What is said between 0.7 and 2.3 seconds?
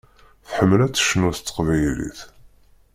ad tecnu s teqbaylit.